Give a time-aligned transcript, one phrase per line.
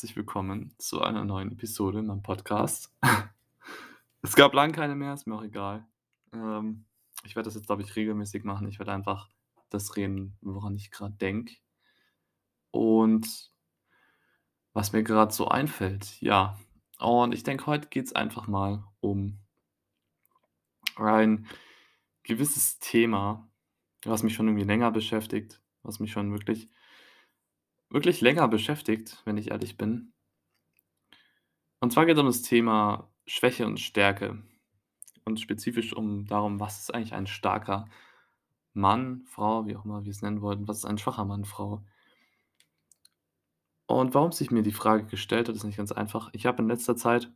[0.00, 2.90] Herzlich willkommen zu einer neuen Episode in meinem Podcast.
[4.22, 5.86] Es gab lang keine mehr, ist mir auch egal.
[6.32, 6.86] Ähm,
[7.22, 8.66] ich werde das jetzt, glaube ich, regelmäßig machen.
[8.66, 9.28] Ich werde einfach
[9.68, 11.52] das reden, woran ich gerade denke.
[12.70, 13.52] Und
[14.72, 16.58] was mir gerade so einfällt, ja.
[16.98, 19.38] Und ich denke, heute geht es einfach mal um
[20.96, 21.46] ein
[22.22, 23.50] gewisses Thema,
[24.06, 26.70] was mich schon irgendwie länger beschäftigt, was mich schon wirklich
[27.90, 30.12] wirklich länger beschäftigt, wenn ich ehrlich bin.
[31.80, 34.42] Und zwar geht es um das Thema Schwäche und Stärke
[35.24, 37.86] und spezifisch um darum, was ist eigentlich ein starker
[38.72, 41.84] Mann, Frau, wie auch immer wir es nennen wollten, was ist ein schwacher Mann, Frau?
[43.86, 46.30] Und warum sich mir die Frage gestellt hat, ist nicht ganz einfach.
[46.32, 47.32] Ich habe in letzter Zeit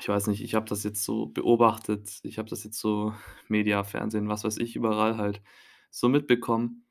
[0.00, 3.14] ich weiß nicht, ich habe das jetzt so beobachtet, ich habe das jetzt so
[3.48, 5.42] Media, Fernsehen, was weiß ich, überall halt
[5.90, 6.86] so mitbekommen,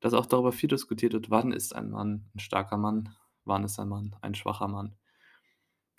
[0.00, 3.78] dass auch darüber viel diskutiert wird, wann ist ein Mann ein starker Mann, wann ist
[3.80, 4.96] ein Mann ein schwacher Mann.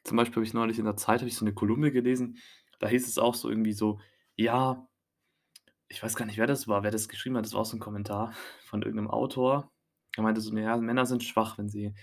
[0.04, 2.38] Zum Beispiel habe ich neulich in der Zeit ich so eine Kolumne gelesen,
[2.80, 4.00] da hieß es auch so irgendwie so:
[4.36, 4.88] „Ja“
[5.90, 7.76] ich weiß gar nicht, wer das war, wer das geschrieben hat, das war auch so
[7.76, 8.34] 'n Kommentar
[8.66, 9.72] von irgendeinem Autor.
[10.16, 11.94] Er meinte so: „Ja, Männer sind schwach, wenn sie,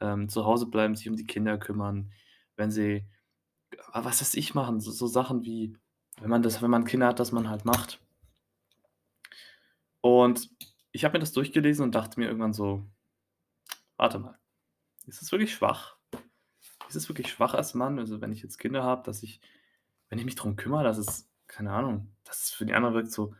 [0.00, 2.12] ähm, zu Hause bleiben, sich um die Kinder kümmern,
[2.56, 3.06] wenn sie,
[3.92, 5.76] ah, was weiß ich, machen, so so Sachen wie,
[6.20, 8.00] wenn man das wenn man Kinder hat, dass man halt macht.“
[10.04, 10.48] Und
[10.96, 12.84] ich habe mir das durchgelesen und dachte mir irgendwann so:
[13.96, 14.38] „Warte mal,
[15.06, 15.96] ist es wirklich schwach?
[16.88, 19.40] Ist es wirklich schwach als Mann, also, wenn ich jetzt Kinder habe, dass ich
[20.10, 23.12] wenn ich mich drum kümmere, dass es keine Ahnung, dass es für die anderen wirkt
[23.12, 23.34] so: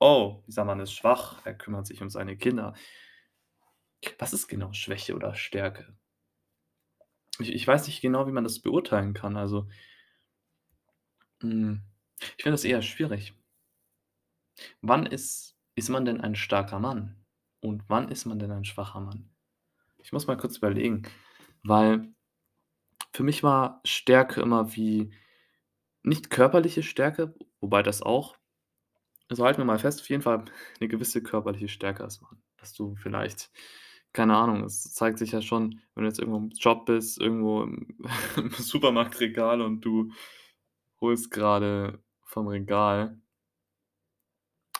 [0.00, 2.74] „Oh, dieser Mann ist schwach, er kümmert sich um seine Kinder.“
[4.20, 5.96] Was ist genau Schwäche oder Stärke?
[7.38, 9.36] Ich ich weiß nicht genau, wie man das beurteilen kann.
[9.36, 9.66] Also
[11.42, 11.82] hm,
[12.36, 13.34] ich finde das eher schwierig.
[14.82, 17.16] Wann ist ist man denn ein starker Mann?
[17.60, 19.30] Und wann ist man denn ein schwacher Mann?
[19.98, 21.02] Ich muss mal kurz überlegen,
[21.64, 22.14] weil
[23.14, 25.12] für mich war Stärke immer wie
[26.04, 28.36] nicht körperliche Stärke, wobei das auch.
[29.28, 30.44] Also, halten wir mal fest, auf jeden Fall
[30.80, 33.50] 'ne gewisse körperliche Stärke als Mann, dass du vielleicht
[34.14, 37.62] keine Ahnung, es zeigt sich ja schon, wenn du jetzt irgendwo im Job bist, irgendwo
[37.64, 37.96] im
[38.36, 40.12] im Supermarktregal und du
[41.00, 43.21] holst grade vom Regal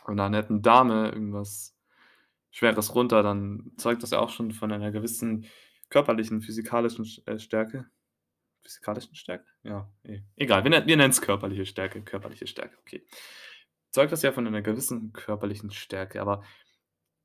[0.04, 1.74] von 'ner netten Dame irgendwas
[2.50, 5.46] Schweres runter, dann zeugt das ja auch schon von einer gewissen
[5.90, 7.86] körperlichen, physikalischen Sch äh, Stärke.
[8.62, 9.46] Physikalischen Stärke?
[9.64, 13.06] Ja, e egal, wir nennen wir nennen's körperliche Stärke, körperliche Stärke, okay.
[13.92, 16.42] Zeugt das ja von einer gewissen körperlichen Stärke, aber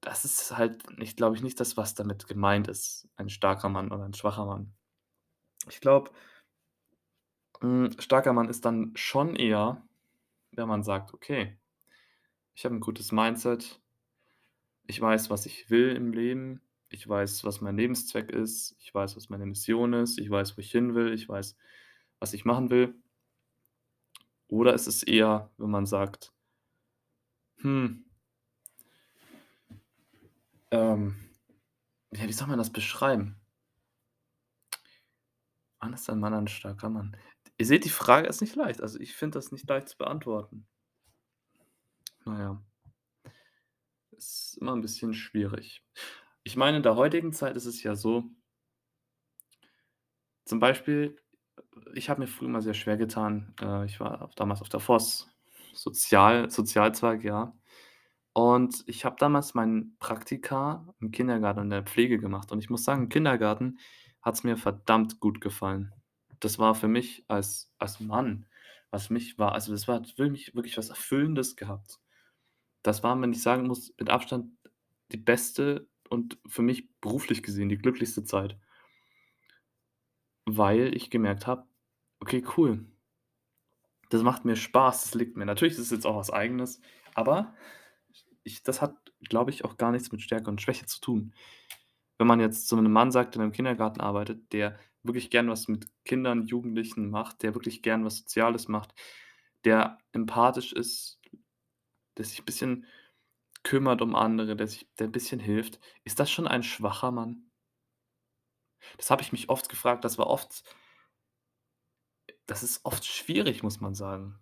[0.01, 3.91] das ist halt nicht glaube ich, nicht das, was damit gemeint ist, ein starker Mann
[3.91, 4.73] oder ein schwacher Mann.
[5.69, 6.11] Ich glaube
[7.61, 9.83] hm, starker Mann ist dann schon eher,
[10.53, 11.57] wenn man sagt: „Okay,
[12.57, 13.79] ich habe 'n gutes Mindset.
[14.87, 16.61] Ich weiß, was ich will im Leben.
[16.89, 18.75] Ich weiß, was mein Lebenszweck ist.
[18.79, 20.17] Ich weiß, was meine Mission ist.
[20.19, 21.13] Ich weiß, wo ich hin will.
[21.13, 21.55] Ich weiß,
[22.19, 22.95] was ich machen will.“
[24.49, 26.33] Oder ist es eher, wenn man sagt:
[27.61, 28.03] „Hm“
[30.71, 31.15] ähm,
[32.13, 33.39] ja, wie soll man das beschreiben?
[35.79, 37.17] Wann ist ein Mann ein starker Mann?
[37.57, 38.81] Ihr seht, die Frage ist nicht leicht.
[38.81, 40.67] Also, ich finde das nicht leicht zu beantworten.
[42.27, 42.61] Na ja.
[44.13, 45.83] Ist immer 'n bisschen schwierig.
[46.43, 48.25] Ich meine, in der heutigen Zeit ist es ja so
[50.45, 51.17] zum Beispiel,
[51.95, 53.53] ich habe mir früher immer sehr schwer getan.
[53.61, 55.29] Äh, ich war damals auf der Voss,
[55.73, 57.53] Sozial Sozialzweig, ja.
[58.33, 62.51] Und ich habe damals mein Praktika im Kindergarten in der Pflege gemacht.
[62.51, 63.79] Und ich muss sagen, im Kindergarten
[64.23, 65.93] hat's mir verdammt gut gefallen.
[66.41, 68.47] Das war für mich als als Mann,
[68.91, 71.99] was mich war also, das war für mich wirklich was Erfüllendes gehabt.
[72.87, 74.51] Das war, wenn ich sagen muss, mit Abstand
[75.11, 78.57] die beste und für mich beruflich gesehen die glücklichste Zeit.
[80.49, 81.67] Weil ich gemerkt habe:
[82.21, 82.85] „Okay, cool.
[84.09, 86.81] Das macht mir Spaß, das liegt mir.“ Natürlich ist es jetzt auch was Eigenes,
[87.13, 87.53] aber
[88.43, 88.95] ich das hat,
[89.29, 91.33] glaube ich, auch gar nichts mit Stärke und Schwäche zu tun.
[92.19, 95.67] Wenn man jetzt zu 'nem Mann sagt, der im Kindergarten arbeitet, der wirklich gern was
[95.69, 98.95] mit Kindern, Jugendlichen macht, der wirklich gern was Soziales macht,
[99.65, 101.16] der empathisch ist,
[102.17, 102.85] der sich bisschen
[103.63, 105.79] kümmert um andere, der sich der 'n bisschen hilft.
[106.05, 107.49] Ist das schon ein schwacher Mann?
[108.99, 110.03] Das habe ich mich oft gefragt.
[110.03, 110.63] Das war oft
[112.47, 114.39] das ist oft schwierig, muss man sagen.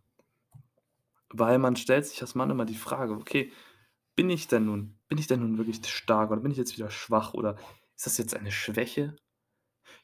[1.29, 3.51] Weil man stellt sich als Mann immer die Frage: „Okay,
[4.15, 6.91] bin ich denn nun bin ich denn nun wirklich stark oder bin ich jetzt wieder
[6.91, 7.57] schwach oder
[7.95, 9.15] ist das jetzt eine Schwäche?“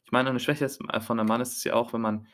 [0.05, 2.27] Ich meine, eine Schwäche äh, von 'nem Mann ist es ja auch, wenn man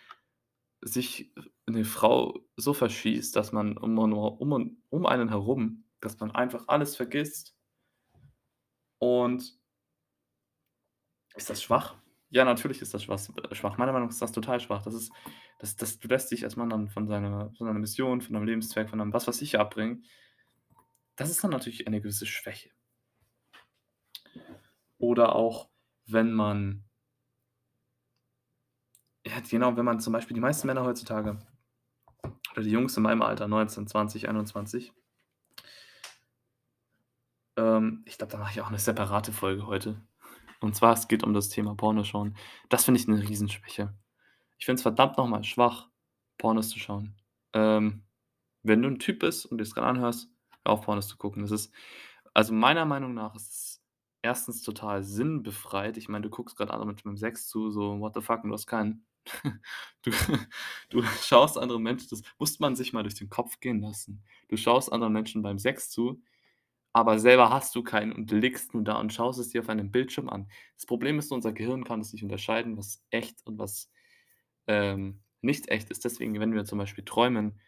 [0.82, 1.34] sich
[1.68, 6.66] in 'ne Frau so verschießt, dass man um und um einen herum dass man einfach
[6.68, 7.52] alles vergisst.
[9.02, 9.58] Und
[11.36, 11.96] ist das schwach?
[12.30, 13.20] Ja, natürlich ist das schwach
[13.54, 13.78] schwach.
[13.78, 14.84] Meiner Meinung nach ist das total schwach.
[14.84, 15.12] Das ist
[15.60, 18.46] das das du lässt dich als Mann dann von seiner von deiner Mission, von deinem
[18.46, 20.04] Lebenszweck, von deinem was weiß ich abbringen.
[21.18, 22.70] Das ist dann natürlich eine gewisse Schwäche.
[25.00, 25.70] Oder auch,
[26.06, 26.84] wenn man
[29.26, 31.40] ja, genau, wenn man zum Beispiel die meisten Männer heutzutage
[32.58, 34.94] oder die Jungs in meinem Alter, 19, 20, 21
[37.58, 40.02] ähm, ich glaube, da mache ich auch 'ne separate Folge heute.
[40.62, 42.38] Und zwar, es geht um das Thema Pornoschauen.
[42.70, 43.94] Das finde ich 'ne Riesenschwäche.
[44.60, 45.90] Ich finde es verdammt noch mal schwach,
[46.40, 47.16] Pornos zu schauen.
[47.54, 48.04] Ähm,
[48.64, 50.30] wenn du 'n Typ bist und dir's grad anhörst,
[50.66, 51.44] hör auf, Pornos zu gucken.
[51.44, 51.74] Das ist
[52.36, 53.84] also, meiner Meinung nach ist es
[54.24, 54.64] 1.
[54.64, 55.98] total sinnbefreit.
[55.98, 58.54] Ich meine, du guckst grad anderen Menschen beim Sex zu, so what the fuck du
[58.54, 59.07] hast keinen.
[60.04, 60.12] Du
[60.90, 64.24] du schaust anderen Menschen das muss man sich mal durch den Kopf gehen lassen.
[64.50, 66.22] Du schaust anderen Menschen beim Sex zu,
[66.94, 69.92] aber selber hast du keinen und liegst nur da und schaust es dir auf einem
[69.92, 70.50] Bildschirm an.
[70.76, 73.92] Das Problem ist, unser Gehirn kann es nicht unterscheiden, was echt und was,
[74.68, 76.06] ähm, nicht echt ist.
[76.06, 77.60] Deswegen, wenn wir zum Beispiel träumen,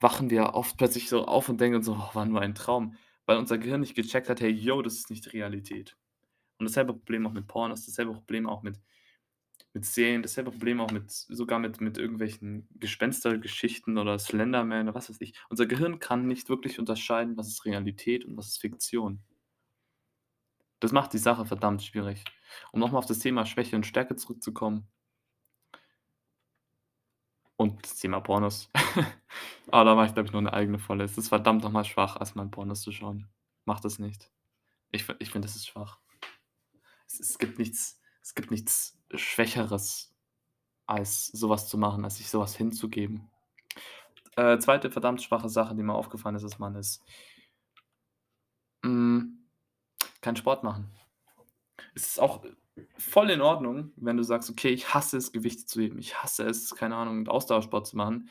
[0.00, 2.96] wachen wir oft plötzlich so auf und denken so: „Oh, war nur ein Traum“,
[3.26, 5.96] weil unser Gehirn nicht gecheckt hat: „Hey, yo, das ist nicht Realität.“
[6.58, 8.80] Und dasselbe Problem auch mit Pornos, dasselbe Problem auch mit
[9.78, 14.94] mit Serien, dasselbe Problem auch mit sogar mit mit irgendwelchen Gespenstergeschichten oder Slender Man oder
[14.96, 15.34] was weiß ich.
[15.50, 19.20] Unser Gehirn kann nicht wirklich unterscheiden, was ist Realität und was ist Fiktion.
[20.80, 22.24] Das macht die Sache verdammt schwierig.
[22.72, 24.88] Um noch mal auf das Thema Schwäche und Stärke zurückzukommen
[27.56, 28.70] und das Thema Pornos.
[29.70, 31.04] Aber da mache ich, glaube ich, noch 'ne eigene Folge.
[31.04, 33.28] Es ist verdammt noch mal schwach, erstmal Pornos zu schauen.
[33.64, 34.30] Macht das nicht.
[34.92, 35.98] Ich ich finde, das ist schwach.
[37.06, 37.97] Es es gibt nichts
[38.28, 40.14] es gibt nichts Schwächeres,
[40.86, 43.30] als so was zu machen, als sich so was hinzugeben.
[44.36, 44.90] Äh, 2.
[44.90, 47.02] verdammt schwache Sache, die mir aufgefallen ist als Mann, ist
[48.84, 49.48] hm,
[50.20, 50.90] keinen Sport machen.
[51.94, 52.44] Es ist auch
[52.98, 55.98] voll in Ordnung, wenn du sagst: „Okay, ich hasse es, Gewichte zu heben.
[55.98, 58.28] Ich hasse es, keine Ahnung, Ausdauersport zu machen.“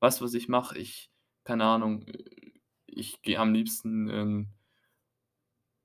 [0.00, 0.76] Weißt du, was ich mache?
[0.76, 1.12] Ich
[1.44, 2.06] keine Ahnung,
[2.86, 4.57] ich gehe am liebsten, ähm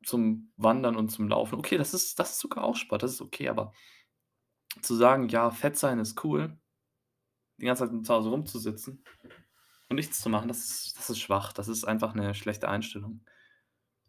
[0.03, 1.55] zum Wandern und zum Laufen.
[1.59, 3.73] Okay, das ist das ist sogar auch Sport, das ist okay, aber
[4.81, 6.57] zu sagen: „Ja, Fett sein ist cool“
[7.59, 9.03] die ganze Zeit zu Hause rumzusitzen
[9.89, 11.53] und nichts zu machen, das ist das ist schwach.
[11.53, 13.21] Das ist einfach 'ne schlechte Einstellung.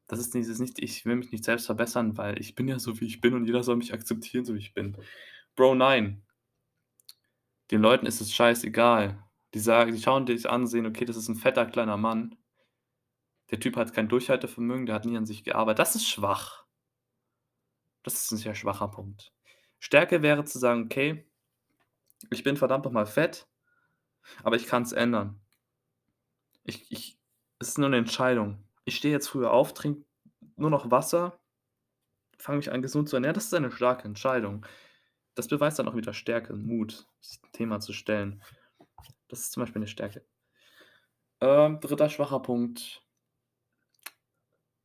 [0.08, 3.00] Das ist dieses nicht: „Ich will mich nicht selbst verbessern, weil ich bin ja so,
[3.00, 4.96] wie ich bin und jeder soll mich akzeptieren, so wie ich bin.“
[5.56, 6.25] Bro, nein.
[7.70, 9.25] Den Leuten ist es scheißegal.
[9.55, 12.37] Die sagen die schauen dich an, sehen: „Okay, das ist 'n fetter kleiner Mann.“
[13.55, 15.79] Der Typ hat kein Durchhaltevermögen, der hat nie an sich gearbeitet.
[15.79, 16.65] Das ist schwach.
[18.06, 19.33] Das ist 'n sehr schwacher Punkt.
[19.81, 21.25] Stärke wäre zu sagen: „Okay,
[22.31, 23.49] ich bin verdammt noch mal fett,
[24.45, 25.41] aber ich kann's ändern.“
[26.67, 27.19] Ich ich
[27.59, 28.65] es ist nur 'ne Entscheidung.
[28.85, 30.05] Ich stehe jetzt früher auf, trinke
[30.56, 31.39] nur noch Wasser,
[32.39, 33.35] fange mich an, gesund zu ernähren.
[33.35, 34.67] Das ist eine starke Entscheidung.
[35.37, 37.06] Das beweist dann auch wieder Stärke und Mut,
[37.45, 38.43] dem Thema zu stellen.
[39.29, 40.25] Das ist zum Beispiel 'ne Stärke.
[41.43, 42.09] Ähm, 3.
[42.11, 43.04] schwacher Punkt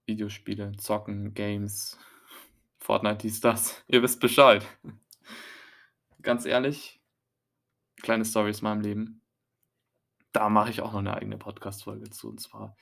[0.10, 1.98] Videospiele, Zocken, Games,
[2.80, 3.84] Fortnite, dies, das.
[3.88, 4.66] Ihr wisst Bescheid.
[6.22, 7.00] Ganz ehrlich,
[8.02, 9.22] kleine Story aus meinem Leben.
[10.34, 12.76] Da mache ich auch noch 'ne eigene Podcast-Folge zu, und zwar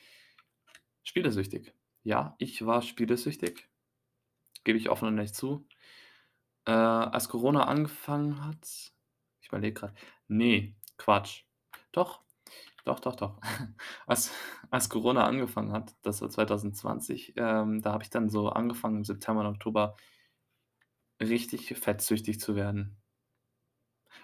[1.03, 1.73] spielesüchtig.
[2.03, 3.69] Ja, ich war spielesüchtig,
[4.63, 5.67] gebe ich offen und ehrlich zu.
[6.65, 8.91] Äh, als Corona angefangen hat
[9.47, 9.93] ich überlege grad.
[10.27, 11.43] Ne, Quatsch.
[11.93, 12.21] Doch,
[12.87, 13.39] doch, doch, doch.
[14.07, 14.31] Als
[14.69, 19.03] als Corona angefangen hat, das war 2020, ähm, da habe ich dann so angefangen, im
[19.05, 19.95] September und Oktober
[21.21, 22.97] richtig fettsüchtig zu werden.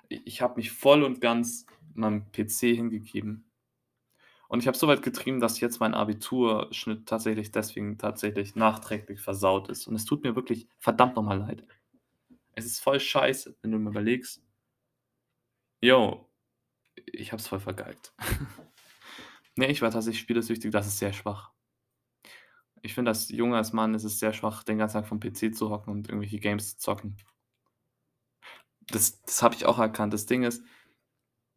[0.09, 3.49] Ich habe mich voll und ganz meinem PC hingegeben.
[4.47, 9.69] Und ich habe so weit getrieben, dass jetzt mein Abiturschnitt tatsächlich deswegen tatsächlich nachträglich versaut
[9.69, 9.87] ist.
[9.87, 11.65] Und es tut mir wirklich verdammt noch mal leid.
[12.53, 14.41] Es ist voll scheiße, wenn du mal überlegst
[15.81, 16.29] Jo,
[17.11, 18.13] ich habe es voll vergeigt.
[19.55, 21.51] Ne, ich war tatsächlich spielesüchtig, das ist sehr schwach.
[22.83, 25.55] Ich finde, als Junge, als Mann ist es sehr schwach, den ganzen Tag vorm PC
[25.55, 27.17] zu hocken und irgendwelche Games zu zocken.
[28.87, 30.13] Das das habe ich auch erkannt.
[30.13, 30.63] Das Ding ist,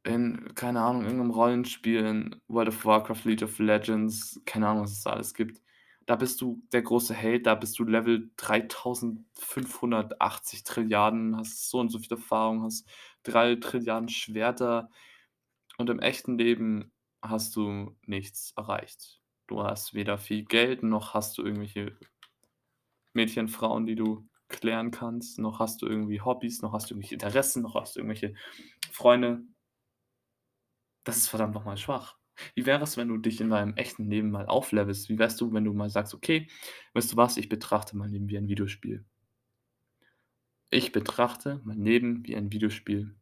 [0.05, 4.85] in, keine Ahnung, irgend 'nem Rollenspiel, in World of Warcraft, League of Legends, keine Ahnung,
[4.85, 5.61] was es da alles gibt.
[6.07, 11.89] Da bist du der große Held, da bist du Level 3580 Trilliarden, hast so und
[11.91, 12.89] so viel Erfahrung, hast
[13.25, 14.89] 3 Trilliarden Schwerter
[15.79, 16.93] und im echten Leben
[17.23, 19.21] hast du nichts erreicht.
[19.47, 21.97] Du hast weder viel Geld, noch hast du irgendwelche
[23.15, 27.15] Mädchen, Frauen, die du klären kannst, noch hast du irgendwie Hobbys, noch hast du irgendwelche
[27.17, 28.35] Interessen, noch hast du irgendwelche
[28.93, 29.43] Freunde.
[31.05, 32.19] Das ist verdammt noch mal schwach.
[32.55, 35.09] Wie wäre es, wenn du dich in deinem echten Leben mal auflevelst?
[35.09, 36.49] Wie wärst du, wenn du mal sagst: „Okay,
[36.93, 39.07] weißt du was, ich betrachte mein Leben wie ein Videospiel?“
[40.71, 43.17] Ich betrachte mein Leben wie ein Videospiel.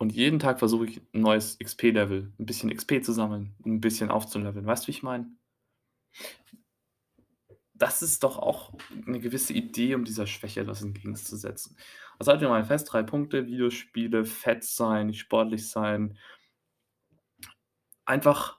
[0.00, 4.10] Und jeden Tag versuche ich 'n neues XP-Level 'n bisschen XP zu sammeln, 'n bisschen
[4.10, 4.64] aufzuleveln.
[4.64, 5.28] Weißt du, wie ich meine?
[7.74, 8.72] Das ist doch auch
[9.06, 11.76] 'ne gewisse Idee, um dieser Schwäche etwas entgegenzusetzen.
[12.18, 16.18] Also, halten wir mal fest, 3 Punkte: Videospiele, fett sein, sportlich sein.
[18.08, 18.58] Einfach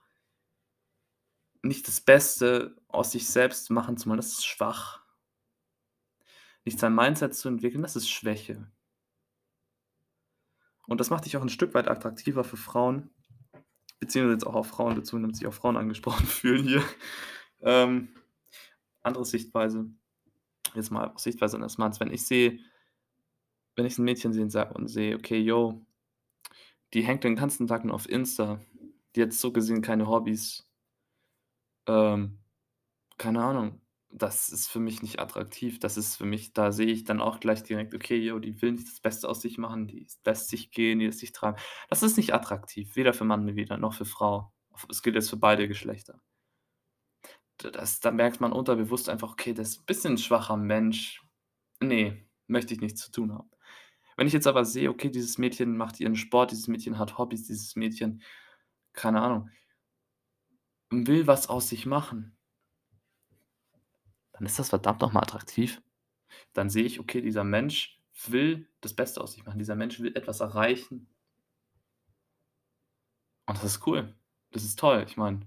[1.64, 5.02] nicht das Beste aus sich selbst machen zu wollen, das ist schwach.
[6.68, 8.70] Nicht sein Mindset zu entwickeln, das ist Schwäche.
[10.90, 13.12] Und das macht dich auch 'n Stück weit attraktiver für Frauen,
[14.00, 16.84] beziehungsweise jetzt auch auf Frauen bezogen, damit sich auch Frauen angesprochen fühlen hier.
[17.62, 18.10] Ähm,
[19.04, 19.88] andere Sichtweise
[20.76, 22.00] jetzt mal Sichtweise eines Manns.
[22.00, 22.60] Wenn ich sehe
[23.76, 24.44] wenn ich 'n Mädchen sehe
[24.76, 25.84] und sehe: „Okay, yo,
[26.94, 28.60] die hängt den ganzen Tag nur auf Insta,
[29.16, 30.66] die hat so gesehen keine Hobbys“
[31.88, 32.40] ähm,
[33.18, 33.82] keine Ahnung,
[34.12, 35.80] das ist für mich nicht attraktiv.
[35.80, 38.74] Das ist für mich da sehe ich dann auch gleich direkt: „Okay, yo, die will
[38.74, 41.58] nicht das Beste aus sich machen, die lässt sich gehen, die lässt sich treiben.“
[41.90, 44.52] Das ist nicht attraktiv, weder für Mann weder noch für Frau.
[44.90, 46.22] Es gilt jetzt für beide Geschlechter.
[47.62, 51.22] Das da merkt man unterbewusst einfach: „Okay, das ist bisschen 'n schwacher Mensch.
[51.82, 53.50] Ne, möchte ich nichts zu tun haben.“
[54.18, 57.48] Wenn ich jetzt aber sehe: Okay, dieses Mädchen macht ihren Sport, dieses Mädchen hat Hobbys,
[57.48, 58.24] dieses Mädchen,
[58.94, 59.50] keine Ahnung
[60.92, 62.36] will was aus sich machen
[64.40, 65.82] dann ist das verdammt noch mal attraktiv.
[66.54, 69.60] Dann sehe ich: Okay, dieser Mensch will das Beste aus sich machen.
[69.60, 71.08] Dieser Mensch will etwas erreichen.
[73.48, 74.16] Und das ist cool.
[74.52, 75.04] Das ist toll.
[75.08, 75.42] Ich meine,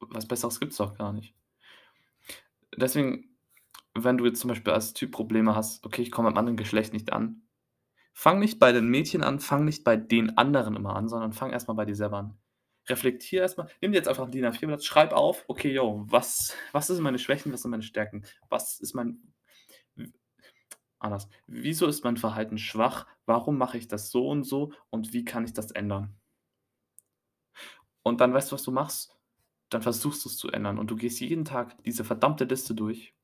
[0.00, 1.34] was Besseres gibt's doch gar nicht.
[2.76, 3.28] Deswegen,
[3.94, 6.92] wenn du jetzt zum Beispiel als Typ Probleme hast: „Okay, ich komme beim anderen Geschlecht
[6.92, 7.42] nicht an“,
[8.14, 11.52] fang nicht bei den Mädchen an, fang nicht bei den anderen immer an, sondern fang
[11.52, 12.38] erst mal bei dir selber an.
[12.88, 13.68] Reflektiere erst mal.
[13.80, 17.00] Nimm dir jetzt einfach 'n DIN A4 Blatt, schreib auf: „Okay, yo, was was sind
[17.00, 18.24] meine Schwächen, was sind meine Stärken?
[18.50, 19.32] Was ist mein
[20.98, 21.28] anders.
[21.46, 23.06] Wieso ist mein Verhalten schwach?
[23.26, 26.16] Warum mache ich das so und so und wie kann ich das ändern?“
[28.06, 29.16] Und dann weißt du, was du machst?
[29.70, 33.14] Dann versuchst du's zu ändern und du gehst jeden Tag diese verdammte Liste durch.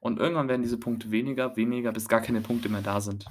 [0.00, 3.26] Und irgendwann werden diese Punkte weniger, weniger, bis gar keine Punkte mehr da sind.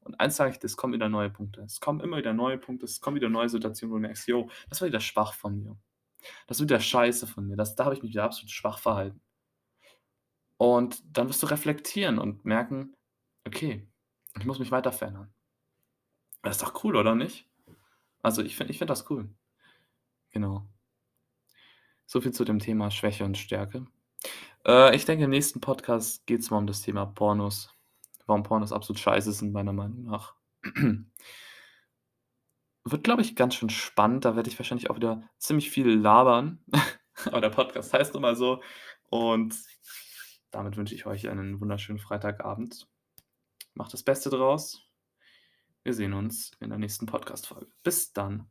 [0.00, 1.62] Und eins sage ich es kommen wieder neue Punkte.
[1.62, 4.50] Es kommen immer wieder neue Punkte, es kommen wieder neue Situationen, wo du merkst: „Jo,
[4.68, 5.76] das war wieder schwach von mir.
[6.46, 7.56] Das ist wieder scheiße von mir.
[7.56, 9.20] Das da habe ich mich wieder absolut schwach verhalten.“
[10.56, 12.94] Und dann wirst du reflektieren und merken:
[13.46, 13.88] „Okay,
[14.38, 15.32] ich muss mich weiter verändern.“
[16.42, 17.48] Das ist doch cool, oder nicht?
[18.22, 19.30] Also, ich finde ich finde das cool.
[20.30, 20.68] Genau.
[22.06, 23.86] So viel zu dem Thema Schwäche und Stärke.
[24.66, 27.70] Äh, ich denke, im nächsten Podcast geht's mal um das Thema Pornos.
[28.28, 30.34] Warum Pornos absolut scheiße sind, meiner Meinung nach.
[32.84, 34.26] Wird, glaube ich, ganz schön spannend.
[34.26, 36.62] Da werde ich wahrscheinlich auch wieder ziemlich viel labern.
[37.24, 38.62] Aber der Podcast heißt nun mal so.
[39.08, 39.56] Und
[40.50, 42.86] damit wünsche ich euch einen wunderschönen Freitagabend.
[43.72, 44.86] Macht das Beste draus.
[45.82, 47.72] Wir sehen uns in der nächsten Podcast-Folge.
[47.82, 48.50] Bis dann.